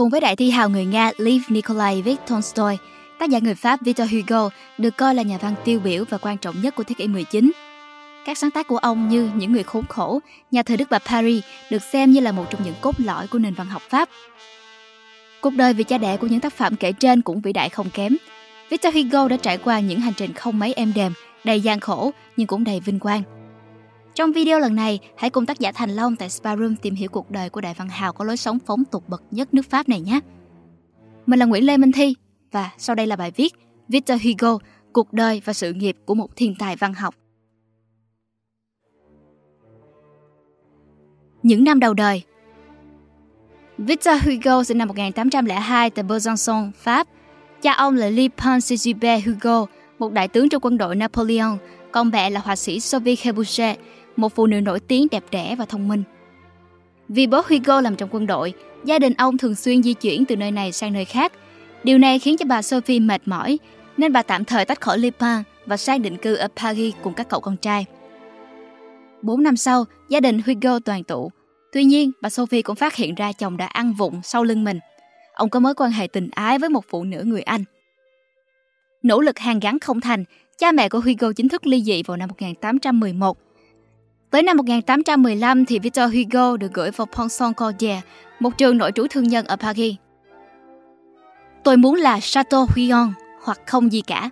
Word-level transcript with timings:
Cùng 0.00 0.10
với 0.10 0.20
đại 0.20 0.36
thi 0.36 0.50
hào 0.50 0.68
người 0.68 0.84
Nga 0.84 1.10
Lev 1.18 1.42
Nikolaevich 1.48 2.20
Tolstoy, 2.26 2.76
tác 3.18 3.30
giả 3.30 3.38
người 3.38 3.54
Pháp 3.54 3.80
Victor 3.82 4.12
Hugo 4.12 4.50
được 4.78 4.96
coi 4.96 5.14
là 5.14 5.22
nhà 5.22 5.38
văn 5.40 5.54
tiêu 5.64 5.80
biểu 5.80 6.04
và 6.10 6.18
quan 6.18 6.36
trọng 6.38 6.62
nhất 6.62 6.74
của 6.74 6.82
thế 6.84 6.94
kỷ 6.98 7.08
19. 7.08 7.52
Các 8.26 8.38
sáng 8.38 8.50
tác 8.50 8.68
của 8.68 8.76
ông 8.76 9.08
như 9.08 9.30
Những 9.34 9.52
người 9.52 9.62
khốn 9.62 9.86
khổ, 9.86 10.20
Nhà 10.50 10.62
thờ 10.62 10.76
Đức 10.76 10.84
bà 10.90 10.98
Paris 10.98 11.44
được 11.70 11.82
xem 11.82 12.10
như 12.10 12.20
là 12.20 12.32
một 12.32 12.44
trong 12.50 12.64
những 12.64 12.74
cốt 12.80 13.00
lõi 13.00 13.26
của 13.26 13.38
nền 13.38 13.54
văn 13.54 13.66
học 13.66 13.82
Pháp. 13.88 14.08
Cuộc 15.40 15.54
đời 15.54 15.72
vì 15.72 15.84
cha 15.84 15.98
đẻ 15.98 16.16
của 16.16 16.26
những 16.26 16.40
tác 16.40 16.52
phẩm 16.52 16.76
kể 16.76 16.92
trên 16.92 17.22
cũng 17.22 17.40
vĩ 17.40 17.52
đại 17.52 17.68
không 17.68 17.90
kém. 17.90 18.16
Victor 18.70 18.94
Hugo 18.94 19.28
đã 19.28 19.36
trải 19.36 19.58
qua 19.58 19.80
những 19.80 20.00
hành 20.00 20.14
trình 20.16 20.32
không 20.32 20.58
mấy 20.58 20.72
êm 20.72 20.92
đềm, 20.94 21.12
đầy 21.44 21.60
gian 21.60 21.80
khổ 21.80 22.10
nhưng 22.36 22.46
cũng 22.46 22.64
đầy 22.64 22.80
vinh 22.80 22.98
quang. 22.98 23.39
Trong 24.14 24.32
video 24.32 24.58
lần 24.58 24.74
này, 24.74 24.98
hãy 25.16 25.30
cùng 25.30 25.46
tác 25.46 25.58
giả 25.58 25.72
Thành 25.72 25.90
Long 25.90 26.16
tại 26.16 26.30
Spa 26.30 26.56
Room 26.56 26.76
tìm 26.76 26.94
hiểu 26.94 27.08
cuộc 27.08 27.30
đời 27.30 27.50
của 27.50 27.60
đại 27.60 27.74
văn 27.78 27.88
hào 27.88 28.12
có 28.12 28.24
lối 28.24 28.36
sống 28.36 28.58
phóng 28.66 28.84
tục 28.84 29.08
bậc 29.08 29.22
nhất 29.30 29.54
nước 29.54 29.70
Pháp 29.70 29.88
này 29.88 30.00
nhé. 30.00 30.20
Mình 31.26 31.38
là 31.38 31.46
Nguyễn 31.46 31.66
Lê 31.66 31.76
Minh 31.76 31.92
Thi 31.92 32.14
và 32.52 32.70
sau 32.78 32.96
đây 32.96 33.06
là 33.06 33.16
bài 33.16 33.30
viết 33.36 33.54
Victor 33.88 34.22
Hugo, 34.24 34.58
cuộc 34.92 35.12
đời 35.12 35.42
và 35.44 35.52
sự 35.52 35.72
nghiệp 35.72 35.96
của 36.04 36.14
một 36.14 36.36
thiên 36.36 36.54
tài 36.58 36.76
văn 36.76 36.94
học. 36.94 37.14
Những 41.42 41.64
năm 41.64 41.80
đầu 41.80 41.94
đời 41.94 42.22
Victor 43.78 44.14
Hugo 44.24 44.64
sinh 44.64 44.78
năm 44.78 44.88
1802 44.88 45.90
tại 45.90 46.04
Besançon, 46.04 46.70
Pháp. 46.76 47.06
Cha 47.62 47.72
ông 47.72 47.96
là 47.96 48.08
Lipin 48.08 48.60
Sigibert 48.60 49.26
Hugo, 49.26 49.66
một 49.98 50.12
đại 50.12 50.28
tướng 50.28 50.48
trong 50.48 50.62
quân 50.62 50.78
đội 50.78 50.96
Napoleon, 50.96 51.56
còn 51.92 52.08
mẹ 52.08 52.30
là 52.30 52.40
họa 52.40 52.56
sĩ 52.56 52.80
Sophie 52.80 53.16
Cabuchet, 53.16 53.78
một 54.16 54.34
phụ 54.34 54.46
nữ 54.46 54.60
nổi 54.60 54.80
tiếng 54.80 55.06
đẹp 55.10 55.24
đẽ 55.30 55.56
và 55.58 55.64
thông 55.64 55.88
minh. 55.88 56.02
Vì 57.08 57.26
bố 57.26 57.42
Hugo 57.48 57.80
làm 57.80 57.96
trong 57.96 58.08
quân 58.12 58.26
đội, 58.26 58.52
gia 58.84 58.98
đình 58.98 59.14
ông 59.14 59.38
thường 59.38 59.54
xuyên 59.54 59.82
di 59.82 59.94
chuyển 59.94 60.24
từ 60.24 60.36
nơi 60.36 60.50
này 60.50 60.72
sang 60.72 60.92
nơi 60.92 61.04
khác. 61.04 61.32
Điều 61.84 61.98
này 61.98 62.18
khiến 62.18 62.36
cho 62.36 62.44
bà 62.46 62.62
Sophie 62.62 63.00
mệt 63.00 63.22
mỏi, 63.24 63.58
nên 63.96 64.12
bà 64.12 64.22
tạm 64.22 64.44
thời 64.44 64.64
tách 64.64 64.80
khỏi 64.80 64.98
Lipan 64.98 65.42
và 65.66 65.76
sang 65.76 66.02
định 66.02 66.16
cư 66.16 66.34
ở 66.34 66.48
Paris 66.56 66.94
cùng 67.02 67.14
các 67.14 67.28
cậu 67.28 67.40
con 67.40 67.56
trai. 67.56 67.86
Bốn 69.22 69.42
năm 69.42 69.56
sau, 69.56 69.84
gia 70.08 70.20
đình 70.20 70.40
Hugo 70.46 70.78
toàn 70.78 71.04
tụ. 71.04 71.30
Tuy 71.72 71.84
nhiên, 71.84 72.12
bà 72.20 72.30
Sophie 72.30 72.62
cũng 72.62 72.76
phát 72.76 72.94
hiện 72.94 73.14
ra 73.14 73.32
chồng 73.32 73.56
đã 73.56 73.66
ăn 73.66 73.92
vụng 73.92 74.20
sau 74.22 74.44
lưng 74.44 74.64
mình. 74.64 74.78
Ông 75.34 75.50
có 75.50 75.60
mối 75.60 75.74
quan 75.74 75.90
hệ 75.90 76.06
tình 76.06 76.28
ái 76.32 76.58
với 76.58 76.68
một 76.68 76.84
phụ 76.88 77.04
nữ 77.04 77.22
người 77.24 77.42
Anh. 77.42 77.64
Nỗ 79.02 79.20
lực 79.20 79.38
hàn 79.38 79.60
gắn 79.60 79.78
không 79.78 80.00
thành, 80.00 80.24
cha 80.58 80.72
mẹ 80.72 80.88
của 80.88 81.00
Hugo 81.00 81.32
chính 81.32 81.48
thức 81.48 81.66
ly 81.66 81.82
dị 81.82 82.02
vào 82.02 82.16
năm 82.16 82.28
1811. 82.28 83.38
Tới 84.30 84.42
năm 84.42 84.56
1815 84.56 85.64
thì 85.64 85.78
Victor 85.78 86.14
Hugo 86.14 86.56
được 86.56 86.72
gửi 86.74 86.90
vào 86.90 87.06
Ponson 87.06 87.52
Cordier, 87.52 87.98
một 88.40 88.58
trường 88.58 88.78
nội 88.78 88.92
trú 88.94 89.06
thương 89.10 89.28
nhân 89.28 89.46
ở 89.46 89.56
Paris. 89.56 89.94
Tôi 91.64 91.76
muốn 91.76 91.94
là 91.94 92.20
Chateaubriand 92.20 93.12
hoặc 93.42 93.60
không 93.66 93.92
gì 93.92 94.00
cả. 94.00 94.30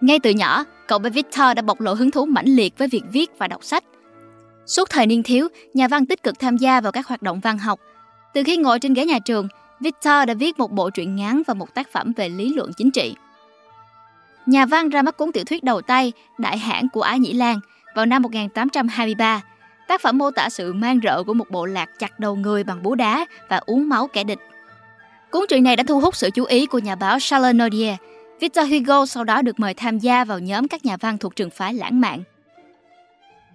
Ngay 0.00 0.18
từ 0.18 0.30
nhỏ, 0.30 0.64
cậu 0.88 0.98
bé 0.98 1.10
Victor 1.10 1.56
đã 1.56 1.62
bộc 1.62 1.80
lộ 1.80 1.94
hứng 1.94 2.10
thú 2.10 2.26
mãnh 2.26 2.46
liệt 2.46 2.78
với 2.78 2.88
việc 2.88 3.02
viết 3.12 3.30
và 3.38 3.48
đọc 3.48 3.64
sách. 3.64 3.84
Suốt 4.66 4.90
thời 4.90 5.06
niên 5.06 5.22
thiếu, 5.22 5.48
nhà 5.74 5.88
văn 5.88 6.06
tích 6.06 6.22
cực 6.22 6.38
tham 6.38 6.56
gia 6.56 6.80
vào 6.80 6.92
các 6.92 7.06
hoạt 7.06 7.22
động 7.22 7.40
văn 7.40 7.58
học. 7.58 7.80
Từ 8.34 8.42
khi 8.46 8.56
ngồi 8.56 8.78
trên 8.78 8.94
ghế 8.94 9.04
nhà 9.04 9.18
trường, 9.18 9.48
Victor 9.80 10.26
đã 10.26 10.34
viết 10.34 10.58
một 10.58 10.72
bộ 10.72 10.90
truyện 10.90 11.16
ngắn 11.16 11.42
và 11.46 11.54
một 11.54 11.74
tác 11.74 11.92
phẩm 11.92 12.12
về 12.16 12.28
lý 12.28 12.54
luận 12.54 12.70
chính 12.76 12.90
trị. 12.90 13.14
Nhà 14.46 14.66
văn 14.66 14.88
ra 14.88 15.02
mắt 15.02 15.16
cuốn 15.16 15.32
tiểu 15.32 15.44
thuyết 15.44 15.64
đầu 15.64 15.80
tay 15.80 16.12
Đại 16.38 16.58
hãn 16.58 16.88
của 16.88 17.02
Ái 17.02 17.18
Nhĩ 17.18 17.32
Lan 17.32 17.60
vào 17.96 18.06
năm 18.06 18.22
1823. 18.22 19.42
Tác 19.88 20.00
phẩm 20.00 20.18
mô 20.18 20.30
tả 20.30 20.48
sự 20.50 20.72
mang 20.72 21.00
rợ 21.02 21.22
của 21.22 21.34
một 21.34 21.50
bộ 21.50 21.66
lạc 21.66 21.90
chặt 21.98 22.20
đầu 22.20 22.36
người 22.36 22.64
bằng 22.64 22.82
búa 22.82 22.94
đá 22.94 23.26
và 23.48 23.56
uống 23.56 23.88
máu 23.88 24.06
kẻ 24.06 24.24
địch. 24.24 24.38
Cuốn 25.30 25.42
truyện 25.48 25.62
này 25.62 25.76
đã 25.76 25.84
thu 25.88 26.00
hút 26.00 26.16
sự 26.16 26.30
chú 26.30 26.44
ý 26.44 26.66
của 26.66 26.78
nhà 26.78 26.94
báo 26.94 27.18
Charles 27.20 27.56
Nodier. 27.56 27.94
Victor 28.40 28.70
Hugo 28.70 29.06
sau 29.06 29.24
đó 29.24 29.42
được 29.42 29.60
mời 29.60 29.74
tham 29.74 29.98
gia 29.98 30.24
vào 30.24 30.38
nhóm 30.38 30.68
các 30.68 30.84
nhà 30.84 30.96
văn 30.96 31.18
thuộc 31.18 31.36
trường 31.36 31.50
phái 31.50 31.74
lãng 31.74 32.00
mạn. 32.00 32.22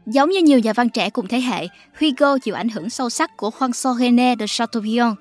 Giống 0.05 0.29
như 0.29 0.41
nhiều 0.41 0.59
nhà 0.59 0.73
văn 0.73 0.89
trẻ 0.89 1.09
cùng 1.09 1.27
thế 1.27 1.41
hệ, 1.41 1.67
Hugo 1.99 2.37
chịu 2.37 2.55
ảnh 2.55 2.69
hưởng 2.69 2.89
sâu 2.89 3.09
sắc 3.09 3.37
của 3.37 3.51
François 3.59 3.97
René 3.97 4.35
de 4.39 4.45
Chateaubriand. 4.47 5.15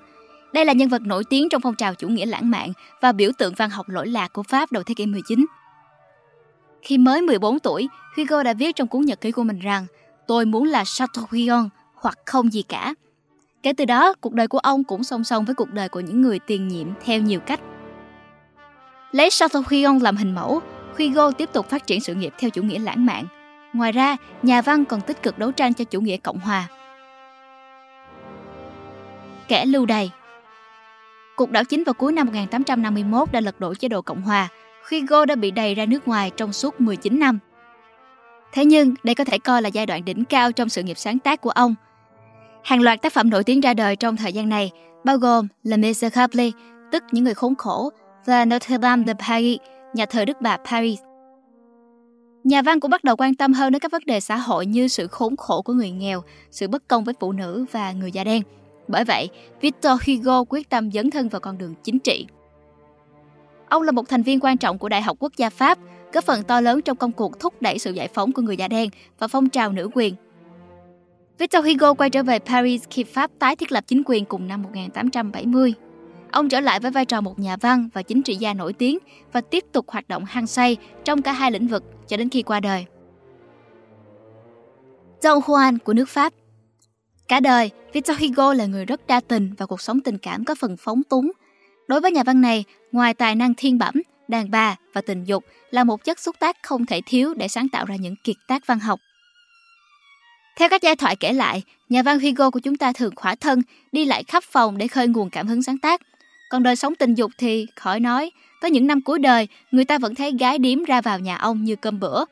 Đây 0.53 0.65
là 0.65 0.73
nhân 0.73 0.89
vật 0.89 1.03
nổi 1.03 1.25
tiếng 1.31 1.49
trong 1.49 1.61
phong 1.61 1.75
trào 1.75 1.95
chủ 1.95 2.09
nghĩa 2.09 2.27
lãng 2.27 2.51
mạn 2.51 2.73
và 3.01 3.13
biểu 3.13 3.31
tượng 3.39 3.55
văn 3.55 3.71
học 3.71 3.89
lỗi 3.89 4.07
lạc 4.07 4.33
của 4.33 4.43
Pháp 4.43 4.73
đầu 4.73 4.83
thế 4.83 4.95
kỷ 4.95 5.07
19. 5.07 5.47
Khi 6.83 6.99
mới 6.99 7.23
14 7.23 7.59
tuổi, 7.59 7.89
Hugo 8.17 8.43
đã 8.43 8.53
viết 8.53 8.77
trong 8.77 8.89
cuốn 8.89 9.03
nhật 9.03 9.21
ký 9.21 9.31
của 9.31 9.43
mình 9.43 9.59
rằng 9.59 9.87
tôi 10.27 10.45
muốn 10.45 10.65
là 10.65 10.85
Chateaubriand 10.87 11.67
hoặc 11.95 12.19
không 12.27 12.53
gì 12.53 12.63
cả. 12.63 12.95
Kể 13.63 13.73
từ 13.73 13.85
đó, 13.85 14.15
cuộc 14.21 14.33
đời 14.33 14.49
của 14.49 14.59
ông 14.59 14.85
cũng 14.85 15.05
song 15.05 15.25
song 15.25 15.45
với 15.45 15.55
cuộc 15.55 15.73
đời 15.73 15.89
của 15.89 16.01
những 16.01 16.21
người 16.21 16.39
tiền 16.39 16.69
nhiệm 16.69 16.87
theo 17.05 17.21
nhiều 17.21 17.41
cách. 17.41 17.61
Lấy 19.13 19.29
Chateaubriand 19.31 20.03
làm 20.03 20.17
hình 20.17 20.35
mẫu, 20.35 20.61
Hugo 20.99 21.31
tiếp 21.31 21.49
tục 21.53 21.71
phát 21.71 21.87
triển 21.87 22.01
sự 22.01 22.15
nghiệp 22.15 22.35
theo 22.39 22.51
chủ 22.51 22.63
nghĩa 22.63 22.79
lãng 22.79 23.07
mạn. 23.07 23.27
Ngoài 23.73 23.93
ra, 23.93 24.17
nhà 24.43 24.63
văn 24.63 24.85
còn 24.85 25.01
tích 25.01 25.23
cực 25.23 25.39
đấu 25.39 25.53
tranh 25.53 25.75
cho 25.75 25.85
chủ 25.85 26.01
nghĩa 26.01 26.17
Cộng 26.17 26.41
hòa. 26.41 26.69
Kẻ 29.49 29.65
lưu 29.67 29.87
đày 29.87 30.11
Cuộc 31.37 31.51
đảo 31.51 31.65
chính 31.65 31.85
vào 31.85 31.95
cuối 31.95 32.13
năm 32.13 32.27
1851 32.27 33.33
đã 33.33 33.41
lật 33.41 33.61
đổ 33.61 33.75
chế 33.75 33.89
độ 33.89 34.03
Cộng 34.03 34.23
hòa, 34.23 34.49
khi 34.85 35.07
Go 35.07 35.25
đã 35.25 35.35
bị 35.35 35.51
đầy 35.51 35.75
ra 35.75 35.87
nước 35.87 36.09
ngoài 36.09 36.31
trong 36.37 36.53
suốt 36.53 36.81
19 36.81 37.19
năm. 37.19 37.39
Thế 38.53 38.65
nhưng, 38.65 38.95
đây 39.03 39.15
có 39.15 39.25
thể 39.25 39.39
coi 39.39 39.63
là 39.63 39.69
giai 39.69 39.87
đoạn 39.87 40.05
đỉnh 40.05 40.25
cao 40.25 40.53
trong 40.53 40.69
sự 40.69 40.83
nghiệp 40.83 40.99
sáng 40.99 41.19
tác 41.19 41.41
của 41.41 41.51
ông. 41.51 41.75
Hàng 42.65 42.83
loạt 42.83 43.03
tác 43.03 43.13
phẩm 43.13 43.31
nổi 43.31 43.45
tiếng 43.45 43.61
ra 43.61 43.75
đời 43.75 43.97
trong 43.97 44.17
thời 44.17 44.33
gian 44.33 44.49
này, 44.49 44.71
bao 45.05 45.17
gồm 45.17 45.49
Le 45.63 45.77
Miserable, 45.77 46.51
tức 46.93 47.05
Những 47.13 47.25
người 47.25 47.35
khốn 47.35 47.55
khổ, 47.55 47.91
và 48.27 48.45
Notre 48.45 48.79
Dame 48.83 49.05
de 49.07 49.15
Paris, 49.15 49.59
nhà 49.95 50.07
thờ 50.07 50.25
Đức 50.25 50.41
Bà 50.41 50.57
Paris. 50.71 50.99
Nhà 52.45 52.63
văn 52.63 52.81
cũng 52.81 52.91
bắt 52.91 53.05
đầu 53.05 53.17
quan 53.17 53.35
tâm 53.35 53.53
hơn 53.53 53.73
đến 53.73 53.81
các 53.81 53.93
vấn 53.93 54.03
đề 54.07 54.21
xã 54.21 54.37
hội 54.37 54.67
như 54.67 54.89
sự 54.89 55.07
khốn 55.07 55.37
khổ 55.37 55.63
của 55.63 55.73
người 55.73 55.91
nghèo, 55.91 56.23
sự 56.51 56.69
bất 56.69 56.89
công 56.89 57.05
với 57.05 57.15
phụ 57.21 57.33
nữ 57.33 57.65
và 57.73 57.93
người 57.93 58.13
da 58.13 58.25
đen. 58.25 58.43
Bởi 58.89 59.05
vậy, 59.05 59.29
Victor 59.61 60.01
Hugo 60.07 60.45
quyết 60.49 60.69
tâm 60.69 60.93
dấn 60.93 61.11
thân 61.11 61.29
vào 61.29 61.41
con 61.41 61.59
đường 61.59 61.75
chính 61.83 61.99
trị. 61.99 62.27
Ông 63.71 63.83
là 63.83 63.93
một 63.93 64.09
thành 64.09 64.23
viên 64.23 64.41
quan 64.41 64.57
trọng 64.57 64.79
của 64.79 64.89
Đại 64.89 65.03
học 65.03 65.17
Quốc 65.21 65.33
gia 65.37 65.51
Pháp, 65.51 65.79
góp 66.13 66.25
phần 66.25 66.43
to 66.43 66.61
lớn 66.61 66.83
trong 66.83 66.97
công 66.97 67.13
cuộc 67.13 67.41
thúc 67.41 67.63
đẩy 67.63 67.79
sự 67.79 67.93
giải 67.93 68.09
phóng 68.09 68.33
của 68.33 68.43
người 68.43 68.57
da 68.57 68.69
đen 68.69 68.91
và 69.19 69.29
phong 69.29 69.49
trào 69.49 69.73
nữ 69.73 69.89
quyền. 69.95 70.15
Victor 71.39 71.67
Hugo 71.67 71.95
quay 71.95 72.11
trở 72.11 72.23
về 72.23 72.39
Paris 72.39 72.83
khi 72.91 73.05
Pháp 73.05 73.31
tái 73.39 73.57
thiết 73.57 73.73
lập 73.73 73.85
chính 73.87 74.03
quyền 74.07 74.25
cùng 74.25 74.49
năm 74.49 74.63
1870. 74.63 75.75
Ông 76.31 76.49
trở 76.49 76.61
lại 76.61 76.81
với 76.81 76.91
vai 76.91 77.05
trò 77.05 77.21
một 77.21 77.39
nhà 77.39 77.57
văn 77.57 77.89
và 77.95 78.03
chính 78.03 78.23
trị 78.23 78.35
gia 78.35 78.55
nổi 78.55 78.73
tiếng 78.73 78.99
và 79.33 79.41
tiếp 79.41 79.65
tục 79.73 79.85
hoạt 79.89 80.09
động 80.09 80.25
hăng 80.25 80.47
say 80.47 80.77
trong 81.05 81.23
cả 81.23 81.33
hai 81.33 81.51
lĩnh 81.51 81.69
vực 81.69 81.85
cho 82.09 82.17
đến 82.17 82.29
khi 82.29 82.43
qua 82.43 82.61
đời. 82.61 82.85
Don 85.23 85.39
Juan 85.39 85.79
của 85.85 85.93
nước 85.93 86.09
Pháp 86.09 86.33
Cả 87.29 87.41
đời, 87.41 87.71
Victor 87.93 88.21
Hugo 88.21 88.55
là 88.55 88.67
người 88.67 88.85
rất 88.85 89.07
đa 89.07 89.21
tình 89.21 89.55
và 89.59 89.67
cuộc 89.67 89.81
sống 89.81 90.01
tình 90.01 90.19
cảm 90.19 90.45
có 90.45 90.55
phần 90.55 90.77
phóng 90.77 91.03
túng, 91.03 91.31
Đối 91.91 92.01
với 92.01 92.13
nhà 92.13 92.23
văn 92.23 92.41
này, 92.41 92.65
ngoài 92.93 93.15
tài 93.15 93.35
năng 93.35 93.55
thiên 93.55 93.79
bẩm, 93.79 93.95
đàn 94.29 94.51
bà 94.51 94.77
và 94.93 95.01
tình 95.01 95.25
dục 95.25 95.45
là 95.71 95.85
một 95.85 96.05
chất 96.05 96.19
xúc 96.19 96.37
tác 96.39 96.57
không 96.63 96.87
thể 96.87 97.01
thiếu 97.07 97.35
để 97.35 97.49
sáng 97.49 97.69
tạo 97.69 97.85
ra 97.85 97.97
những 97.97 98.15
kiệt 98.25 98.37
tác 98.49 98.67
văn 98.67 98.79
học. 98.79 99.01
Theo 100.57 100.69
các 100.69 100.83
giai 100.83 100.97
thoại 100.97 101.17
kể 101.17 101.33
lại, 101.33 101.63
nhà 101.89 102.03
văn 102.03 102.21
Hugo 102.21 102.51
của 102.51 102.61
chúng 102.61 102.77
ta 102.77 102.93
thường 102.93 103.15
khỏa 103.17 103.35
thân, 103.35 103.63
đi 103.93 104.05
lại 104.05 104.25
khắp 104.25 104.45
phòng 104.45 104.79
để 104.79 104.89
khơi 104.89 105.09
nguồn 105.09 105.31
cảm 105.31 105.47
hứng 105.47 105.63
sáng 105.63 105.79
tác. 105.79 106.01
Còn 106.51 106.63
đời 106.63 106.77
sống 106.77 106.95
tình 106.95 107.15
dục 107.15 107.31
thì 107.39 107.67
khỏi 107.77 108.01
nói, 108.01 108.31
có 108.61 108.69
những 108.69 108.87
năm 108.87 109.01
cuối 109.03 109.19
đời, 109.19 109.49
người 109.71 109.85
ta 109.85 109.99
vẫn 109.99 110.15
thấy 110.15 110.33
gái 110.33 110.59
điếm 110.59 110.85
ra 110.85 111.01
vào 111.01 111.19
nhà 111.19 111.37
ông 111.37 111.65
như 111.65 111.77
cơm 111.77 112.01
bữa. 112.01 112.25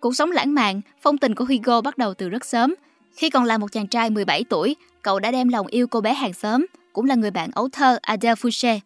Cuộc 0.00 0.16
sống 0.16 0.30
lãng 0.30 0.54
mạn, 0.54 0.80
phong 1.02 1.18
tình 1.18 1.34
của 1.34 1.44
Hugo 1.44 1.80
bắt 1.80 1.98
đầu 1.98 2.14
từ 2.14 2.28
rất 2.28 2.44
sớm. 2.44 2.74
Khi 3.16 3.30
còn 3.30 3.44
là 3.44 3.58
một 3.58 3.72
chàng 3.72 3.86
trai 3.86 4.10
17 4.10 4.44
tuổi, 4.44 4.76
cậu 5.02 5.18
đã 5.18 5.30
đem 5.30 5.48
lòng 5.48 5.66
yêu 5.66 5.86
cô 5.86 6.00
bé 6.00 6.14
hàng 6.14 6.32
xóm, 6.32 6.66
cũng 6.92 7.06
là 7.06 7.14
người 7.14 7.30
bạn 7.30 7.50
ấu 7.54 7.68
thơ 7.68 7.98
Adele 8.02 8.34
Fouché. 8.34 8.78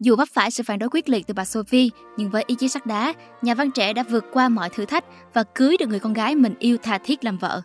Dù 0.00 0.16
vấp 0.16 0.28
phải 0.32 0.50
sự 0.50 0.62
phản 0.62 0.78
đối 0.78 0.88
quyết 0.88 1.08
liệt 1.08 1.26
từ 1.26 1.34
bà 1.34 1.44
Sophie, 1.44 1.88
nhưng 2.16 2.30
với 2.30 2.44
ý 2.46 2.54
chí 2.54 2.68
sắt 2.68 2.86
đá, 2.86 3.12
nhà 3.42 3.54
văn 3.54 3.70
trẻ 3.70 3.92
đã 3.92 4.02
vượt 4.02 4.24
qua 4.32 4.48
mọi 4.48 4.70
thử 4.70 4.84
thách 4.84 5.04
và 5.34 5.42
cưới 5.42 5.76
được 5.78 5.88
người 5.88 6.00
con 6.00 6.12
gái 6.12 6.34
mình 6.34 6.54
yêu 6.58 6.76
tha 6.82 6.98
thiết 6.98 7.24
làm 7.24 7.38
vợ. 7.38 7.62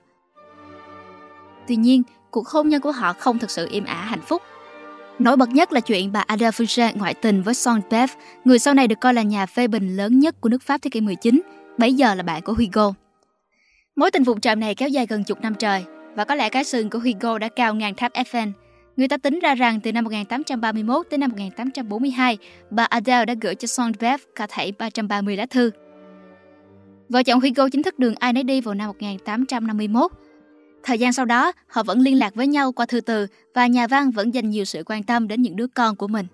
Tuy 1.68 1.76
nhiên, 1.76 2.04
cuộc 2.32 2.48
hôn 2.48 2.70
nhân 2.70 2.82
của 2.82 2.92
họ 2.92 3.14
không 3.14 3.40
thực 3.40 3.52
sự 3.52 3.68
im 3.72 3.86
ả 3.86 3.96
hạnh 3.96 4.22
phúc. 4.28 4.42
Nổi 5.20 5.38
bật 5.38 5.50
nhất 5.50 5.74
là 5.74 5.80
chuyện 5.80 6.12
bà 6.12 6.20
Ada 6.20 6.50
Fouché 6.50 6.98
ngoại 6.98 7.14
tình 7.14 7.44
với 7.44 7.54
Son 7.54 7.82
Bev, 7.90 8.12
người 8.46 8.60
sau 8.60 8.74
này 8.74 8.88
được 8.88 9.00
coi 9.02 9.14
là 9.14 9.22
nhà 9.22 9.46
phê 9.46 9.68
bình 9.68 9.96
lớn 9.96 10.20
nhất 10.20 10.42
của 10.42 10.50
nước 10.50 10.64
Pháp 10.64 10.82
thế 10.82 10.90
kỷ 10.90 11.02
19, 11.02 11.42
bấy 11.78 11.94
giờ 11.94 12.16
là 12.16 12.24
bạn 12.24 12.42
của 12.42 12.54
Hugo. 12.54 12.94
Mối 13.96 14.12
tình 14.12 14.24
vụng 14.24 14.42
trộm 14.42 14.60
này 14.60 14.76
kéo 14.76 14.90
dài 14.90 15.06
gần 15.06 15.24
chục 15.24 15.42
năm 15.42 15.56
trời, 15.56 15.84
và 16.16 16.26
có 16.26 16.36
lẽ 16.36 16.50
cái 16.50 16.64
sừng 16.64 16.90
của 16.90 17.00
Hugo 17.00 17.38
đã 17.38 17.50
cao 17.56 17.76
ngang 17.76 17.96
tháp 17.96 18.14
Eiffel, 18.14 18.52
Người 18.98 19.08
ta 19.08 19.18
tính 19.18 19.40
ra 19.40 19.56
rằng 19.56 19.80
từ 19.80 19.92
năm 19.92 20.04
1831 20.04 21.08
đến 21.12 21.20
năm 21.20 21.30
1842, 21.30 22.38
bà 22.70 22.84
Adele 22.84 23.26
đã 23.26 23.34
gửi 23.42 23.56
cho 23.56 23.68
Songbird 23.68 24.24
cả 24.36 24.48
thảy 24.50 24.72
330 24.72 25.38
lá 25.38 25.46
thư. 25.46 25.72
Vợ 27.10 27.24
chồng 27.24 27.40
Hugo 27.40 27.70
chính 27.70 27.84
thức 27.84 28.00
đường 28.00 28.16
ai 28.16 28.34
nấy 28.34 28.44
đi 28.44 28.62
vào 28.62 28.74
năm 28.74 28.88
1851. 28.88 30.12
Thời 30.84 31.00
gian 31.00 31.14
sau 31.14 31.26
đó, 31.26 31.52
họ 31.68 31.84
vẫn 31.84 32.00
liên 32.00 32.20
lạc 32.20 32.36
với 32.36 32.48
nhau 32.48 32.72
qua 32.72 32.86
thư 32.86 33.02
từ 33.02 33.28
và 33.54 33.68
nhà 33.68 33.88
văn 33.88 34.12
vẫn 34.12 34.34
dành 34.34 34.50
nhiều 34.50 34.66
sự 34.66 34.84
quan 34.86 35.04
tâm 35.04 35.28
đến 35.28 35.42
những 35.42 35.56
đứa 35.56 35.68
con 35.68 35.96
của 35.96 36.08
mình. 36.08 36.26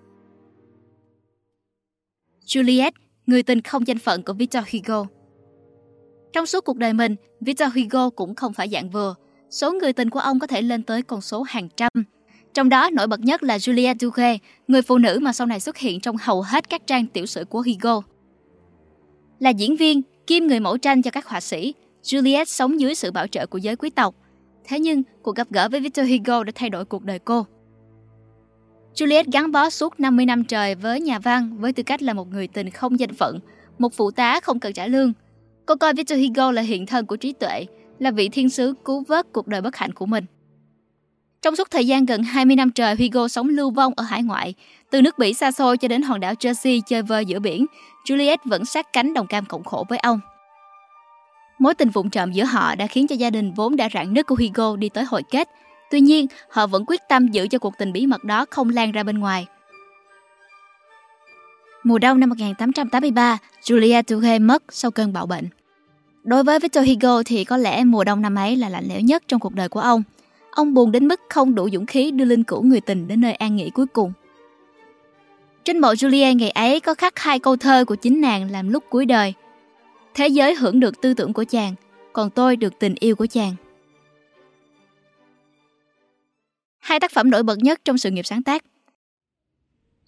Juliet, 2.46 2.92
người 3.26 3.42
tình 3.42 3.62
không 3.62 3.86
danh 3.86 3.98
phận 3.98 4.22
của 4.22 4.32
Victor 4.32 4.64
Hugo 4.72 5.06
Trong 6.32 6.46
suốt 6.46 6.64
cuộc 6.64 6.76
đời 6.76 6.92
mình, 6.92 7.16
Victor 7.40 7.68
Hugo 7.74 8.10
cũng 8.10 8.34
không 8.34 8.52
phải 8.52 8.68
dạng 8.68 8.90
vừa. 8.90 9.14
Số 9.50 9.72
người 9.72 9.92
tình 9.92 10.10
của 10.10 10.20
ông 10.20 10.38
có 10.38 10.46
thể 10.46 10.62
lên 10.62 10.82
tới 10.82 11.02
con 11.02 11.20
số 11.20 11.42
hàng 11.42 11.68
trăm. 11.76 11.90
Trong 12.58 12.68
đó 12.68 12.90
nổi 12.92 13.06
bật 13.06 13.20
nhất 13.20 13.42
là 13.42 13.56
Julia 13.56 13.94
Duque, 14.00 14.38
người 14.68 14.82
phụ 14.82 14.98
nữ 14.98 15.18
mà 15.22 15.32
sau 15.32 15.46
này 15.46 15.60
xuất 15.60 15.76
hiện 15.76 16.00
trong 16.00 16.16
hầu 16.20 16.42
hết 16.42 16.68
các 16.68 16.86
trang 16.86 17.06
tiểu 17.06 17.26
sử 17.26 17.44
của 17.44 17.62
Hugo. 17.66 18.02
Là 19.38 19.50
diễn 19.50 19.76
viên, 19.76 20.02
kiêm 20.26 20.44
người 20.44 20.60
mẫu 20.60 20.78
tranh 20.78 21.02
cho 21.02 21.10
các 21.10 21.26
họa 21.26 21.40
sĩ, 21.40 21.74
Juliet 22.02 22.44
sống 22.44 22.80
dưới 22.80 22.94
sự 22.94 23.10
bảo 23.10 23.26
trợ 23.26 23.46
của 23.46 23.58
giới 23.58 23.76
quý 23.76 23.90
tộc. 23.90 24.14
Thế 24.64 24.80
nhưng, 24.80 25.02
cuộc 25.22 25.36
gặp 25.36 25.50
gỡ 25.50 25.68
với 25.68 25.80
Victor 25.80 26.10
Hugo 26.10 26.44
đã 26.44 26.52
thay 26.54 26.70
đổi 26.70 26.84
cuộc 26.84 27.04
đời 27.04 27.18
cô. 27.18 27.46
Juliet 28.94 29.24
gắn 29.32 29.52
bó 29.52 29.70
suốt 29.70 30.00
50 30.00 30.26
năm 30.26 30.44
trời 30.44 30.74
với 30.74 31.00
nhà 31.00 31.18
văn 31.18 31.58
với 31.58 31.72
tư 31.72 31.82
cách 31.82 32.02
là 32.02 32.12
một 32.12 32.30
người 32.30 32.48
tình 32.48 32.70
không 32.70 33.00
danh 33.00 33.14
phận, 33.14 33.38
một 33.78 33.92
phụ 33.94 34.10
tá 34.10 34.40
không 34.40 34.60
cần 34.60 34.72
trả 34.72 34.86
lương. 34.86 35.12
Cô 35.66 35.76
coi 35.76 35.94
Victor 35.94 36.18
Hugo 36.18 36.50
là 36.50 36.62
hiện 36.62 36.86
thân 36.86 37.06
của 37.06 37.16
trí 37.16 37.32
tuệ, 37.32 37.66
là 37.98 38.10
vị 38.10 38.28
thiên 38.28 38.50
sứ 38.50 38.74
cứu 38.84 39.04
vớt 39.08 39.32
cuộc 39.32 39.46
đời 39.46 39.60
bất 39.60 39.76
hạnh 39.76 39.92
của 39.92 40.06
mình. 40.06 40.24
Trong 41.42 41.56
suốt 41.56 41.70
thời 41.70 41.86
gian 41.86 42.06
gần 42.06 42.22
20 42.22 42.56
năm 42.56 42.70
trời, 42.70 42.96
Hugo 42.98 43.28
sống 43.28 43.48
lưu 43.48 43.70
vong 43.70 43.92
ở 43.96 44.04
hải 44.04 44.22
ngoại. 44.22 44.54
Từ 44.90 45.02
nước 45.02 45.18
Bỉ 45.18 45.34
xa 45.34 45.52
xôi 45.52 45.78
cho 45.78 45.88
đến 45.88 46.02
hòn 46.02 46.20
đảo 46.20 46.34
Jersey 46.34 46.80
chơi 46.86 47.02
vơi 47.02 47.26
giữa 47.26 47.38
biển, 47.38 47.66
Juliet 48.04 48.36
vẫn 48.44 48.64
sát 48.64 48.92
cánh 48.92 49.14
đồng 49.14 49.26
cam 49.26 49.44
cộng 49.44 49.64
khổ 49.64 49.84
với 49.88 49.98
ông. 49.98 50.20
Mối 51.58 51.74
tình 51.74 51.90
vụng 51.90 52.10
trộm 52.10 52.32
giữa 52.32 52.44
họ 52.44 52.74
đã 52.74 52.86
khiến 52.86 53.06
cho 53.06 53.16
gia 53.16 53.30
đình 53.30 53.52
vốn 53.52 53.76
đã 53.76 53.88
rạn 53.94 54.14
nứt 54.14 54.26
của 54.26 54.36
Hugo 54.38 54.76
đi 54.76 54.88
tới 54.88 55.04
hồi 55.04 55.22
kết. 55.30 55.48
Tuy 55.90 56.00
nhiên, 56.00 56.26
họ 56.50 56.66
vẫn 56.66 56.84
quyết 56.86 57.00
tâm 57.08 57.28
giữ 57.28 57.46
cho 57.50 57.58
cuộc 57.58 57.74
tình 57.78 57.92
bí 57.92 58.06
mật 58.06 58.24
đó 58.24 58.46
không 58.50 58.68
lan 58.68 58.92
ra 58.92 59.02
bên 59.02 59.18
ngoài. 59.18 59.46
Mùa 61.84 61.98
đông 61.98 62.20
năm 62.20 62.28
1883, 62.28 63.38
Julia 63.62 64.02
Duque 64.08 64.38
mất 64.38 64.62
sau 64.68 64.90
cơn 64.90 65.12
bạo 65.12 65.26
bệnh. 65.26 65.48
Đối 66.24 66.44
với 66.44 66.58
Victor 66.58 66.88
Hugo 66.88 67.22
thì 67.26 67.44
có 67.44 67.56
lẽ 67.56 67.84
mùa 67.84 68.04
đông 68.04 68.22
năm 68.22 68.34
ấy 68.34 68.56
là 68.56 68.68
lạnh 68.68 68.84
lẽo 68.88 69.00
nhất 69.00 69.22
trong 69.28 69.40
cuộc 69.40 69.54
đời 69.54 69.68
của 69.68 69.80
ông. 69.80 70.02
Ông 70.50 70.74
buồn 70.74 70.92
đến 70.92 71.08
mức 71.08 71.20
không 71.28 71.54
đủ 71.54 71.68
dũng 71.72 71.86
khí 71.86 72.10
đưa 72.10 72.24
linh 72.24 72.44
cữu 72.44 72.62
người 72.62 72.80
tình 72.80 73.08
đến 73.08 73.20
nơi 73.20 73.32
an 73.32 73.56
nghỉ 73.56 73.70
cuối 73.70 73.86
cùng. 73.86 74.12
Trên 75.64 75.78
mộ 75.78 75.92
Julia 75.92 76.36
ngày 76.36 76.50
ấy 76.50 76.80
có 76.80 76.94
khắc 76.94 77.18
hai 77.18 77.38
câu 77.38 77.56
thơ 77.56 77.84
của 77.84 77.94
chính 77.94 78.20
nàng 78.20 78.50
làm 78.50 78.68
lúc 78.68 78.84
cuối 78.90 79.06
đời– 79.06 79.34
Thế 80.18 80.28
giới 80.28 80.54
hưởng 80.54 80.80
được 80.80 81.00
tư 81.00 81.14
tưởng 81.14 81.32
của 81.32 81.44
chàng, 81.44 81.74
còn 82.12 82.30
tôi 82.30 82.56
được 82.56 82.78
tình 82.78 82.94
yêu 83.00 83.16
của 83.16 83.26
chàng. 83.26 83.54
Hai 86.78 87.00
tác 87.00 87.12
phẩm 87.12 87.30
nổi 87.30 87.42
bật 87.42 87.58
nhất 87.58 87.80
trong 87.84 87.98
sự 87.98 88.10
nghiệp 88.10 88.26
sáng 88.26 88.42
tác. 88.42 88.64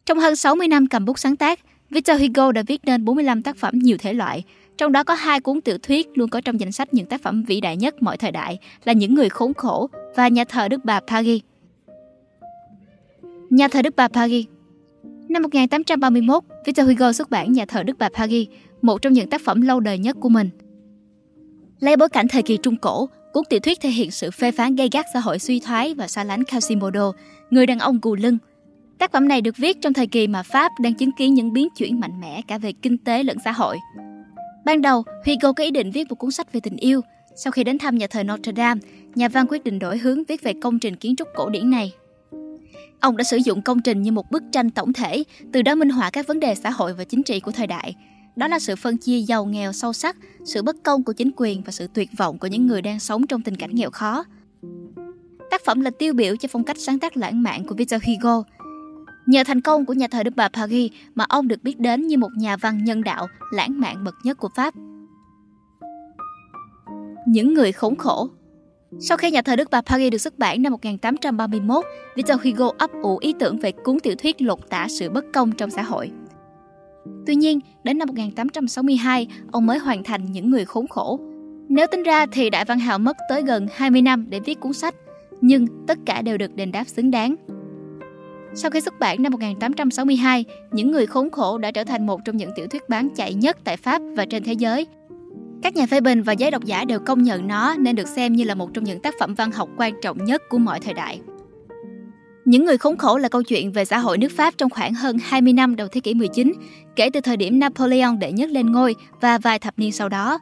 Trong 0.06 0.18
hơn 0.18 0.36
60 0.36 0.68
năm 0.68 0.86
cầm 0.86 1.04
bút 1.04 1.18
sáng 1.18 1.36
tác, 1.36 1.60
Victor 1.90 2.20
Hugo 2.20 2.52
đã 2.52 2.62
viết 2.66 2.80
nên 2.84 3.04
45 3.04 3.42
tác 3.42 3.56
phẩm 3.56 3.78
nhiều 3.78 3.96
thể 3.98 4.12
loại, 4.12 4.44
trong 4.80 4.92
đó 4.92 5.04
có 5.04 5.14
hai 5.14 5.40
cuốn 5.40 5.60
tiểu 5.60 5.78
thuyết 5.78 6.08
luôn 6.14 6.30
có 6.30 6.40
trong 6.40 6.60
danh 6.60 6.72
sách 6.72 6.94
những 6.94 7.06
tác 7.06 7.22
phẩm 7.22 7.42
vĩ 7.42 7.60
đại 7.60 7.76
nhất 7.76 8.02
mọi 8.02 8.16
thời 8.16 8.32
đại 8.32 8.58
là 8.84 8.92
Những 8.92 9.14
người 9.14 9.28
khốn 9.28 9.54
khổ 9.54 9.90
và 10.14 10.28
Nhà 10.28 10.44
thờ 10.44 10.68
Đức 10.68 10.84
Bà 10.84 11.00
Pagi. 11.00 11.40
Nhà 13.50 13.68
thờ 13.68 13.82
Đức 13.82 13.96
Bà 13.96 14.08
Pagi 14.08 14.44
Năm 15.28 15.42
1831, 15.42 16.44
Victor 16.66 16.86
Hugo 16.86 17.12
xuất 17.12 17.30
bản 17.30 17.52
Nhà 17.52 17.66
thờ 17.66 17.82
Đức 17.82 17.98
Bà 17.98 18.08
Pagi, 18.08 18.46
một 18.82 19.02
trong 19.02 19.12
những 19.12 19.30
tác 19.30 19.40
phẩm 19.44 19.60
lâu 19.60 19.80
đời 19.80 19.98
nhất 19.98 20.16
của 20.20 20.28
mình. 20.28 20.50
Lấy 21.80 21.96
bối 21.96 22.08
cảnh 22.08 22.28
thời 22.28 22.42
kỳ 22.42 22.56
Trung 22.56 22.76
Cổ, 22.76 23.08
cuốn 23.32 23.44
tiểu 23.50 23.60
thuyết 23.60 23.80
thể 23.80 23.88
hiện 23.88 24.10
sự 24.10 24.30
phê 24.30 24.52
phán 24.52 24.76
gay 24.76 24.88
gắt 24.92 25.06
xã 25.14 25.20
hội 25.20 25.38
suy 25.38 25.60
thoái 25.60 25.94
và 25.94 26.08
xa 26.08 26.24
lánh 26.24 26.44
Quasimodo, 26.44 27.12
người 27.50 27.66
đàn 27.66 27.78
ông 27.78 27.98
gù 28.02 28.14
lưng. 28.14 28.38
Tác 28.98 29.12
phẩm 29.12 29.28
này 29.28 29.40
được 29.40 29.56
viết 29.56 29.76
trong 29.80 29.92
thời 29.92 30.06
kỳ 30.06 30.26
mà 30.26 30.42
Pháp 30.42 30.72
đang 30.80 30.94
chứng 30.94 31.12
kiến 31.12 31.34
những 31.34 31.52
biến 31.52 31.68
chuyển 31.76 32.00
mạnh 32.00 32.20
mẽ 32.20 32.42
cả 32.48 32.58
về 32.58 32.72
kinh 32.72 32.98
tế 32.98 33.22
lẫn 33.22 33.36
xã 33.44 33.52
hội. 33.52 33.78
Ban 34.64 34.82
đầu, 34.82 35.04
Hugo 35.26 35.52
có 35.52 35.64
ý 35.64 35.70
định 35.70 35.90
viết 35.90 36.08
một 36.08 36.14
cuốn 36.14 36.30
sách 36.30 36.52
về 36.52 36.60
tình 36.60 36.76
yêu. 36.76 37.00
Sau 37.36 37.50
khi 37.50 37.64
đến 37.64 37.78
thăm 37.78 37.98
nhà 37.98 38.06
thờ 38.06 38.22
Notre 38.22 38.52
Dame, 38.56 38.80
nhà 39.14 39.28
văn 39.28 39.46
quyết 39.48 39.64
định 39.64 39.78
đổi 39.78 39.98
hướng 39.98 40.24
viết 40.24 40.42
về 40.42 40.52
công 40.62 40.78
trình 40.78 40.96
kiến 40.96 41.16
trúc 41.16 41.28
cổ 41.34 41.48
điển 41.48 41.70
này. 41.70 41.92
Ông 43.00 43.16
đã 43.16 43.24
sử 43.24 43.36
dụng 43.36 43.62
công 43.62 43.82
trình 43.82 44.02
như 44.02 44.12
một 44.12 44.30
bức 44.30 44.42
tranh 44.52 44.70
tổng 44.70 44.92
thể, 44.92 45.24
từ 45.52 45.62
đó 45.62 45.74
minh 45.74 45.90
họa 45.90 46.10
các 46.10 46.26
vấn 46.26 46.40
đề 46.40 46.54
xã 46.54 46.70
hội 46.70 46.94
và 46.94 47.04
chính 47.04 47.22
trị 47.22 47.40
của 47.40 47.52
thời 47.52 47.66
đại, 47.66 47.94
đó 48.36 48.48
là 48.48 48.58
sự 48.58 48.76
phân 48.76 48.96
chia 48.96 49.18
giàu 49.20 49.44
nghèo 49.44 49.72
sâu 49.72 49.92
sắc, 49.92 50.16
sự 50.44 50.62
bất 50.62 50.76
công 50.82 51.04
của 51.04 51.12
chính 51.12 51.30
quyền 51.36 51.62
và 51.62 51.72
sự 51.72 51.86
tuyệt 51.94 52.08
vọng 52.16 52.38
của 52.38 52.46
những 52.46 52.66
người 52.66 52.82
đang 52.82 53.00
sống 53.00 53.26
trong 53.26 53.42
tình 53.42 53.56
cảnh 53.56 53.70
nghèo 53.74 53.90
khó. 53.90 54.24
Tác 55.50 55.64
phẩm 55.64 55.80
là 55.80 55.90
tiêu 55.90 56.12
biểu 56.12 56.36
cho 56.36 56.48
phong 56.52 56.64
cách 56.64 56.76
sáng 56.78 56.98
tác 56.98 57.16
lãng 57.16 57.42
mạn 57.42 57.64
của 57.66 57.74
Victor 57.74 58.02
Hugo. 58.06 58.42
Nhờ 59.30 59.44
thành 59.46 59.60
công 59.60 59.86
của 59.86 59.92
nhà 59.92 60.06
thờ 60.10 60.22
Đức 60.22 60.36
Bà 60.36 60.48
Paris 60.48 60.92
mà 61.14 61.24
ông 61.28 61.48
được 61.48 61.62
biết 61.62 61.80
đến 61.80 62.06
như 62.06 62.18
một 62.18 62.28
nhà 62.36 62.56
văn 62.56 62.84
nhân 62.84 63.04
đạo 63.04 63.26
lãng 63.52 63.80
mạn 63.80 64.04
bậc 64.04 64.14
nhất 64.24 64.38
của 64.38 64.48
Pháp. 64.56 64.74
Những 67.26 67.54
người 67.54 67.72
khốn 67.72 67.96
khổ 67.96 68.28
sau 68.98 69.16
khi 69.16 69.30
nhà 69.30 69.42
thờ 69.42 69.56
Đức 69.56 69.68
Bà 69.70 69.80
Paris 69.80 70.12
được 70.12 70.18
xuất 70.18 70.38
bản 70.38 70.62
năm 70.62 70.72
1831, 70.72 71.84
Victor 72.16 72.40
Hugo 72.44 72.70
ấp 72.78 72.90
ủ 73.02 73.18
ý 73.18 73.34
tưởng 73.38 73.58
về 73.58 73.72
cuốn 73.72 74.00
tiểu 74.00 74.14
thuyết 74.18 74.42
lột 74.42 74.70
tả 74.70 74.86
sự 74.88 75.10
bất 75.10 75.24
công 75.32 75.52
trong 75.52 75.70
xã 75.70 75.82
hội. 75.82 76.10
Tuy 77.26 77.34
nhiên, 77.34 77.60
đến 77.84 77.98
năm 77.98 78.08
1862, 78.08 79.26
ông 79.52 79.66
mới 79.66 79.78
hoàn 79.78 80.04
thành 80.04 80.32
Những 80.32 80.50
người 80.50 80.64
khốn 80.64 80.88
khổ. 80.88 81.20
Nếu 81.68 81.86
tính 81.86 82.02
ra 82.02 82.26
thì 82.32 82.50
Đại 82.50 82.64
Văn 82.64 82.78
Hào 82.78 82.98
mất 82.98 83.16
tới 83.28 83.42
gần 83.42 83.66
20 83.72 84.02
năm 84.02 84.26
để 84.30 84.40
viết 84.40 84.60
cuốn 84.60 84.72
sách, 84.72 84.94
nhưng 85.40 85.66
tất 85.86 85.98
cả 86.06 86.22
đều 86.22 86.38
được 86.38 86.56
đền 86.56 86.72
đáp 86.72 86.84
xứng 86.88 87.10
đáng. 87.10 87.36
Sau 88.54 88.70
khi 88.70 88.80
xuất 88.80 88.98
bản 88.98 89.22
năm 89.22 89.32
1862, 89.32 90.44
Những 90.72 90.92
người 90.92 91.06
khốn 91.06 91.30
khổ 91.30 91.58
đã 91.58 91.70
trở 91.70 91.84
thành 91.84 92.06
một 92.06 92.20
trong 92.24 92.36
những 92.36 92.50
tiểu 92.56 92.66
thuyết 92.66 92.88
bán 92.88 93.08
chạy 93.16 93.34
nhất 93.34 93.56
tại 93.64 93.76
Pháp 93.76 94.02
và 94.16 94.24
trên 94.24 94.44
thế 94.44 94.52
giới. 94.52 94.86
Các 95.62 95.76
nhà 95.76 95.86
phê 95.86 96.00
bình 96.00 96.22
và 96.22 96.32
giới 96.32 96.50
độc 96.50 96.64
giả 96.64 96.84
đều 96.84 96.98
công 96.98 97.22
nhận 97.22 97.48
nó 97.48 97.74
nên 97.78 97.96
được 97.96 98.08
xem 98.08 98.32
như 98.32 98.44
là 98.44 98.54
một 98.54 98.74
trong 98.74 98.84
những 98.84 99.00
tác 99.00 99.14
phẩm 99.20 99.34
văn 99.34 99.50
học 99.50 99.68
quan 99.76 99.92
trọng 100.02 100.24
nhất 100.24 100.42
của 100.48 100.58
mọi 100.58 100.80
thời 100.80 100.94
đại. 100.94 101.20
Những 102.44 102.64
người 102.64 102.78
khốn 102.78 102.96
khổ 102.96 103.18
là 103.18 103.28
câu 103.28 103.42
chuyện 103.42 103.72
về 103.72 103.84
xã 103.84 103.98
hội 103.98 104.18
nước 104.18 104.32
Pháp 104.36 104.54
trong 104.58 104.70
khoảng 104.70 104.94
hơn 104.94 105.16
20 105.22 105.52
năm 105.52 105.76
đầu 105.76 105.88
thế 105.92 106.00
kỷ 106.00 106.14
19, 106.14 106.52
kể 106.96 107.10
từ 107.10 107.20
thời 107.20 107.36
điểm 107.36 107.58
Napoleon 107.58 108.16
đệ 108.20 108.32
nhất 108.32 108.50
lên 108.50 108.72
ngôi 108.72 108.94
và 109.20 109.38
vài 109.38 109.58
thập 109.58 109.78
niên 109.78 109.92
sau 109.92 110.08
đó. 110.08 110.38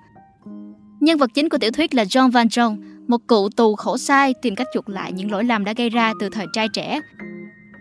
Nhân 1.00 1.18
vật 1.18 1.30
chính 1.34 1.48
của 1.48 1.58
tiểu 1.58 1.70
thuyết 1.70 1.94
là 1.94 2.04
John 2.04 2.30
Valjean, 2.30 2.76
một 3.08 3.20
cụ 3.26 3.48
tù 3.48 3.74
khổ 3.74 3.98
sai 3.98 4.34
tìm 4.42 4.54
cách 4.54 4.66
chuộc 4.74 4.88
lại 4.88 5.12
những 5.12 5.30
lỗi 5.30 5.44
lầm 5.44 5.64
đã 5.64 5.72
gây 5.76 5.90
ra 5.90 6.12
từ 6.20 6.28
thời 6.28 6.46
trai 6.52 6.68
trẻ. 6.68 7.00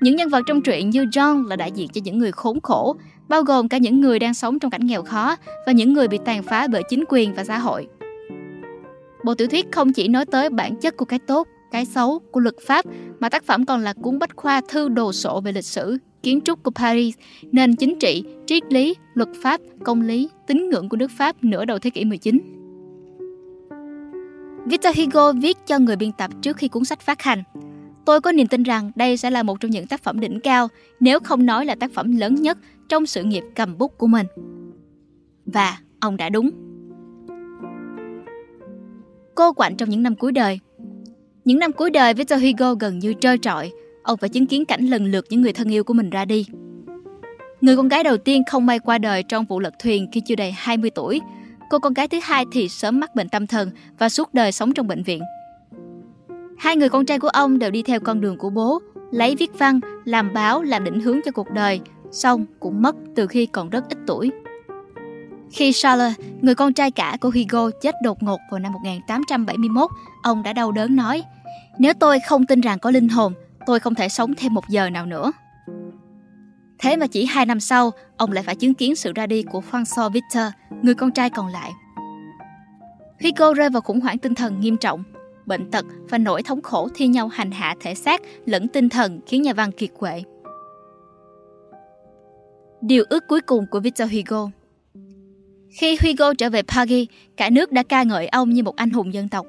Những 0.02 0.16
nhân 0.16 0.30
vật 0.30 0.44
trong 0.48 0.62
truyện 0.62 0.90
như 0.90 1.06
John 1.06 1.48
là 1.48 1.56
đại 1.56 1.72
diện 1.72 1.88
cho 1.94 2.02
những 2.04 2.18
người 2.18 2.32
khốn 2.32 2.62
khổ, 2.62 2.96
bao 3.30 3.44
gồm 3.44 3.70
cả 3.70 3.78
những 3.78 4.02
người 4.02 4.20
đang 4.20 4.34
sống 4.34 4.60
trong 4.60 4.72
cảnh 4.72 4.86
nghèo 4.86 5.04
khó 5.04 5.36
và 5.66 5.72
những 5.72 5.94
người 5.94 6.08
bị 6.08 6.20
tàn 6.26 6.44
phá 6.44 6.68
bởi 6.68 6.84
chính 6.90 7.04
quyền 7.10 7.34
và 7.34 7.44
xã 7.44 7.58
hội. 7.58 7.88
Bộ 9.24 9.34
tiểu 9.34 9.48
thuyết 9.48 9.72
không 9.72 9.94
chỉ 9.94 10.08
nói 10.08 10.26
tới 10.26 10.50
bản 10.50 10.76
chất 10.76 10.98
của 10.98 11.06
cái 11.06 11.20
tốt 11.20 11.48
cái 11.72 11.86
xấu 11.86 12.20
của 12.32 12.40
luật 12.40 12.56
pháp 12.68 12.86
mà 13.20 13.30
tác 13.30 13.44
phẩm 13.44 13.66
còn 13.66 13.82
là 13.82 13.94
cuốn 13.94 14.20
bách 14.20 14.36
khoa 14.36 14.62
thư 14.70 14.90
đồ 14.90 15.14
sộ 15.14 15.42
về 15.42 15.52
lịch 15.52 15.66
sử, 15.66 15.98
kiến 16.24 16.42
trúc 16.42 16.64
của 16.64 16.72
Paris, 16.72 17.16
nền 17.52 17.76
chính 17.76 18.00
trị, 18.00 18.24
triết 18.48 18.74
lý, 18.74 18.96
luật 19.14 19.30
pháp, 19.44 19.62
công 19.84 20.02
lý, 20.02 20.30
tín 20.48 20.70
ngưỡng 20.70 20.90
của 20.90 20.98
nước 20.98 21.12
Pháp 21.18 21.44
nửa 21.44 21.66
đầu 21.66 21.80
thế 21.80 21.90
kỷ 21.90 22.06
19. 22.06 22.40
Victor 24.66 24.98
Hugo 24.98 25.34
viết 25.34 25.58
cho 25.68 25.80
người 25.80 25.96
biên 25.96 26.12
tập 26.12 26.32
trước 26.42 26.58
khi 26.58 26.68
cuốn 26.68 26.86
sách 26.86 27.00
phát 27.00 27.22
hành. 27.22 27.44
Tôi 28.08 28.22
có 28.22 28.32
niềm 28.32 28.48
tin 28.48 28.64
rằng 28.64 28.92
đây 28.96 29.18
sẽ 29.18 29.30
là 29.30 29.44
một 29.44 29.60
trong 29.60 29.72
những 29.72 29.88
tác 29.88 30.04
phẩm 30.04 30.20
đỉnh 30.20 30.40
cao, 30.40 30.68
nếu 31.00 31.20
không 31.20 31.46
nói 31.46 31.66
là 31.66 31.76
tác 31.76 31.92
phẩm 31.94 32.18
lớn 32.18 32.36
nhất 32.36 32.58
trong 32.90 33.06
sự 33.06 33.24
nghiệp 33.24 33.44
cầm 33.56 33.78
bút 33.78 33.98
của 33.98 34.08
mình. 34.08 34.28
Và 35.46 35.78
ông 36.00 36.18
đã 36.18 36.30
đúng. 36.30 36.50
Cô 39.36 39.54
quạnh 39.54 39.76
trong 39.76 39.90
những 39.90 40.04
năm 40.04 40.16
cuối 40.16 40.32
đời 40.32 40.60
những 41.46 41.60
năm 41.60 41.72
cuối 41.72 41.90
đời, 41.90 42.14
Victor 42.14 42.44
Hugo 42.44 42.74
gần 42.74 43.00
như 43.00 43.14
trơ 43.14 43.38
trọi. 43.38 43.72
Ông 44.04 44.18
phải 44.18 44.30
chứng 44.30 44.46
kiến 44.46 44.66
cảnh 44.66 44.88
lần 44.88 45.06
lượt 45.06 45.26
những 45.30 45.42
người 45.42 45.54
thân 45.54 45.74
yêu 45.74 45.84
của 45.84 45.94
mình 45.94 46.10
ra 46.10 46.26
đi. 46.26 46.46
Người 47.62 47.78
con 47.78 47.88
gái 47.88 48.04
đầu 48.04 48.18
tiên 48.18 48.44
không 48.52 48.66
may 48.66 48.80
qua 48.80 48.98
đời 48.98 49.24
trong 49.24 49.46
vụ 49.46 49.60
lật 49.60 49.74
thuyền 49.80 50.08
khi 50.12 50.22
chưa 50.28 50.36
đầy 50.36 50.52
20 50.52 50.90
tuổi. 50.90 51.22
Cô 51.70 51.80
con 51.80 51.94
gái 51.94 52.08
thứ 52.08 52.20
hai 52.24 52.46
thì 52.52 52.70
sớm 52.70 53.00
mắc 53.00 53.16
bệnh 53.16 53.30
tâm 53.30 53.48
thần 53.48 53.72
và 54.00 54.10
suốt 54.10 54.34
đời 54.34 54.52
sống 54.52 54.74
trong 54.74 54.88
bệnh 54.88 55.04
viện. 55.04 55.22
Hai 56.58 56.76
người 56.76 56.90
con 56.90 57.06
trai 57.06 57.20
của 57.20 57.28
ông 57.28 57.60
đều 57.60 57.72
đi 57.72 57.84
theo 57.84 58.00
con 58.00 58.22
đường 58.22 58.38
của 58.38 58.50
bố, 58.50 58.80
lấy 59.12 59.36
viết 59.36 59.52
văn, 59.60 59.80
làm 60.06 60.34
báo, 60.34 60.62
làm 60.62 60.84
định 60.84 61.00
hướng 61.00 61.20
cho 61.26 61.32
cuộc 61.32 61.52
đời, 61.52 61.80
xong 62.12 62.46
cũng 62.60 62.82
mất 62.82 62.96
từ 63.16 63.28
khi 63.28 63.46
còn 63.46 63.70
rất 63.70 63.90
ít 63.90 63.98
tuổi. 64.08 64.32
Khi 65.52 65.72
Charles, 65.74 66.20
người 66.42 66.56
con 66.56 66.74
trai 66.74 66.92
cả 66.92 67.18
của 67.22 67.32
Hugo, 67.36 67.70
chết 67.82 67.96
đột 68.04 68.24
ngột 68.24 68.40
vào 68.52 68.60
năm 68.60 68.72
1871, 68.72 69.90
ông 70.24 70.44
đã 70.44 70.54
đau 70.54 70.72
đớn 70.72 70.96
nói– 70.96 71.24
nếu 71.78 71.94
tôi 71.94 72.20
không 72.20 72.46
tin 72.46 72.62
rằng 72.62 72.80
có 72.80 72.92
linh 72.92 73.10
hồn, 73.10 73.34
tôi 73.66 73.80
không 73.80 73.96
thể 73.96 74.10
sống 74.10 74.34
thêm 74.38 74.54
một 74.54 74.70
giờ 74.70 74.90
nào 74.90 75.06
nữa. 75.06 75.32
Thế 76.80 76.98
mà 76.98 77.08
chỉ 77.08 77.26
hai 77.26 77.46
năm 77.46 77.60
sau, 77.60 77.92
ông 78.18 78.32
lại 78.32 78.44
phải 78.44 78.56
chứng 78.56 78.74
kiến 78.74 78.96
sự 78.96 79.14
ra 79.16 79.28
đi 79.28 79.44
của 79.44 79.62
François 79.72 80.10
Victor, 80.10 80.44
người 80.82 80.96
con 80.96 81.12
trai 81.12 81.30
còn 81.30 81.48
lại. 81.48 81.72
Hugo 83.24 83.54
rơi 83.54 83.70
vào 83.70 83.82
khủng 83.82 84.02
hoảng 84.02 84.18
tinh 84.18 84.36
thần 84.36 84.60
nghiêm 84.60 84.78
trọng 84.78 85.04
bệnh 85.48 85.72
tật 85.72 85.86
và 86.10 86.18
nỗi 86.18 86.44
thống 86.44 86.62
khổ 86.62 86.90
thi 86.96 87.08
nhau 87.08 87.28
hành 87.28 87.52
hạ 87.52 87.76
thể 87.80 87.96
xác 87.96 88.22
lẫn 88.46 88.68
tinh 88.68 88.90
thần 88.90 89.20
khiến 89.28 89.42
nhà 89.42 89.54
văn 89.54 89.72
kiệt 89.72 89.90
quệ. 89.98 90.24
Điều 92.82 93.04
ước 93.10 93.24
cuối 93.28 93.42
cùng 93.42 93.66
của 93.72 93.80
Victor 93.80 94.12
Hugo 94.14 94.50
Khi 95.70 95.98
Hugo 96.04 96.34
trở 96.34 96.50
về 96.50 96.62
Paris, 96.62 97.10
cả 97.38 97.50
nước 97.50 97.72
đã 97.72 97.84
ca 97.84 98.04
ngợi 98.04 98.28
ông 98.28 98.50
như 98.50 98.64
một 98.64 98.76
anh 98.76 98.90
hùng 98.90 99.14
dân 99.14 99.30
tộc. 99.30 99.46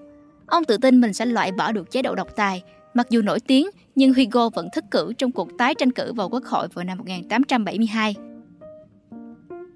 Ông 0.47 0.65
tự 0.65 0.77
tin 0.77 1.01
mình 1.01 1.13
sẽ 1.13 1.27
loại 1.27 1.53
bỏ 1.53 1.73
được 1.73 1.91
chế 1.91 2.03
độ 2.03 2.15
độc 2.15 2.37
tài. 2.37 2.63
Mặc 2.95 3.07
dù 3.11 3.23
nổi 3.23 3.41
tiếng, 3.41 3.67
nhưng 3.95 4.15
Hugo 4.15 4.49
vẫn 4.49 4.69
thất 4.73 4.85
cử 4.91 5.13
trong 5.19 5.33
cuộc 5.33 5.49
tái 5.59 5.75
tranh 5.75 5.93
cử 5.93 6.13
vào 6.13 6.29
quốc 6.29 6.45
hội 6.45 6.69
vào 6.75 6.85
năm 6.85 6.99
1872. 6.99 8.15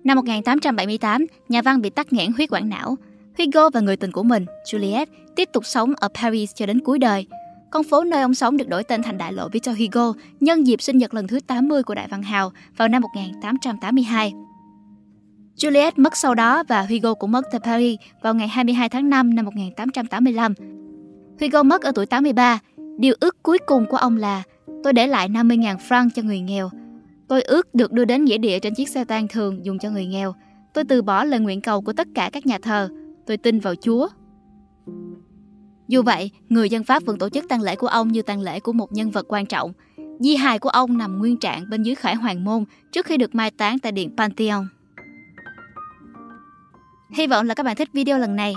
Năm 0.05 0.17
1878, 0.17 1.26
nhà 1.49 1.62
văn 1.62 1.81
bị 1.81 1.91
tắc 1.91 2.12
nghẽn 2.12 2.33
huyết 2.33 2.50
quản 2.52 2.69
não. 2.69 2.97
Hugo 3.39 3.71
và 3.71 3.81
người 3.81 3.97
tình 3.97 4.12
của 4.12 4.23
mình, 4.23 4.47
Juliet, 4.71 5.07
tiếp 5.37 5.49
tục 5.53 5.67
sống 5.67 5.93
ở 5.97 6.09
Paris 6.15 6.51
cho 6.55 6.67
đến 6.67 6.81
cuối 6.81 6.99
đời. 6.99 7.27
Con 7.71 7.85
phố 7.85 8.05
nơi 8.05 8.23
ông 8.23 8.35
sống 8.35 8.57
được 8.57 8.69
đổi 8.69 8.85
tên 8.85 9.03
thành 9.03 9.19
đại 9.19 9.33
lộ 9.33 9.49
Victor 9.49 9.79
Hugo 9.79 10.12
nhân 10.41 10.67
dịp 10.67 10.83
sinh 10.83 10.99
nhật 10.99 11.15
lần 11.15 11.27
thứ 11.27 11.41
80 11.47 11.83
của 11.83 11.95
đại 11.95 12.09
văn 12.11 12.23
hào 12.23 12.53
vào 12.77 12.89
năm 12.89 13.03
1882. 13.03 14.33
Juliet 15.57 15.93
mất 15.97 16.17
sau 16.17 16.35
đó 16.35 16.65
và 16.69 16.87
Hugo 16.91 17.15
cũng 17.15 17.33
mất 17.33 17.45
tại 17.53 17.61
Paris 17.65 17.99
vào 18.23 18.35
ngày 18.35 18.49
22 18.49 18.89
tháng 18.89 19.11
5 19.11 19.35
năm 19.35 19.45
1885. 19.45 20.55
Hugo 21.41 21.62
mất 21.62 21.83
ở 21.83 21.93
tuổi 21.95 22.07
83. 22.07 22.59
Điều 22.99 23.15
ước 23.21 23.43
cuối 23.43 23.59
cùng 23.67 23.87
của 23.87 23.97
ông 23.97 24.17
là 24.17 24.43
tôi 24.85 24.93
để 24.93 25.07
lại 25.07 25.29
50.000 25.29 25.77
franc 25.89 26.09
cho 26.15 26.23
người 26.23 26.41
nghèo. 26.41 26.71
Tôi 27.29 27.43
ước 27.43 27.75
được 27.75 27.93
đưa 27.93 28.05
đến 28.05 28.25
nghĩa 28.25 28.39
địa 28.39 28.59
trên 28.59 28.75
chiếc 28.75 28.89
xe 28.89 29.05
tang 29.05 29.29
thường 29.29 29.65
dùng 29.65 29.79
cho 29.79 29.91
người 29.91 30.07
nghèo. 30.07 30.35
Tôi 30.75 30.85
từ 30.85 31.03
bỏ 31.03 31.25
lời 31.25 31.41
nguyện 31.41 31.61
cầu 31.61 31.83
của 31.83 31.93
tất 31.93 32.09
cả 32.15 32.31
các 32.33 32.47
nhà 32.47 32.59
thờ. 32.62 32.89
Tôi 33.26 33.37
tin 33.37 33.61
vào 33.61 33.75
Chúa. 33.75 34.09
Dù 35.88 36.02
vậy, 36.02 36.31
người 36.49 36.71
dân 36.71 36.85
Pháp 36.85 37.02
vẫn 37.05 37.19
tổ 37.19 37.29
chức 37.29 37.49
tang 37.49 37.62
lễ 37.62 37.76
của 37.76 37.87
ông 37.87 38.12
như 38.12 38.23
tang 38.23 38.41
lễ 38.41 38.61
của 38.61 38.73
một 38.73 38.93
nhân 38.93 39.11
vật 39.11 39.26
quan 39.29 39.47
trọng. 39.47 39.73
Di 40.21 40.37
hài 40.37 40.59
của 40.59 40.69
ông 40.69 40.99
nằm 40.99 41.19
nguyên 41.19 41.37
trạng 41.37 41.71
bên 41.71 41.83
dưới 41.83 41.95
khải 41.95 42.14
hoàng 42.14 42.45
môn 42.45 42.64
trước 42.93 43.07
khi 43.07 43.17
được 43.17 43.35
mai 43.35 43.50
táng 43.50 43.79
tại 43.79 43.93
điện 43.93 44.11
Pantheon. 44.17 44.64
Hy 47.14 47.26
vọng 47.26 47.47
là 47.47 47.55
các 47.55 47.62
bạn 47.62 47.76
thích 47.76 47.88
video 47.93 48.19
lần 48.19 48.37
này. 48.37 48.55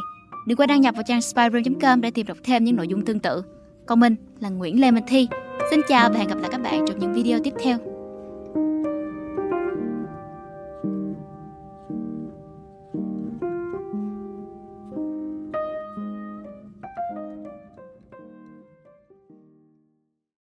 Đừng 0.47 0.57
quên 0.57 0.69
đăng 0.69 0.81
nhập 0.81 0.95
vào 0.95 1.03
trang 1.07 1.21
spyroom.com 1.21 2.01
để 2.01 2.11
tìm 2.11 2.27
đọc 2.27 2.37
thêm 2.43 2.63
những 2.63 2.75
nội 2.75 2.87
dung 2.87 3.05
tương 3.05 3.19
tự. 3.19 3.43
Còn 3.85 3.99
mình 3.99 4.15
là 4.39 4.49
Nguyễn 4.49 4.81
Lê 4.81 4.91
Minh 4.91 5.03
Thi. 5.07 5.27
Xin 5.71 5.81
chào 5.87 6.09
và 6.09 6.19
hẹn 6.19 6.27
gặp 6.27 6.37
lại 6.39 6.49
các 6.51 6.61
bạn 6.61 6.85
trong 6.87 6.99
những 6.99 7.13
video 7.13 7.39
tiếp 7.43 7.53
theo. 7.63 7.94